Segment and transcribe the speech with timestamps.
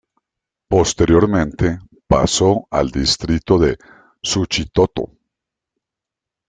[0.67, 3.77] Posteriormente pasó al distrito de
[4.23, 5.11] Suchitoto.